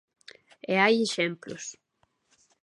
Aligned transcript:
E 0.73 0.75
hai 0.83 0.95
exemplos. 1.07 1.65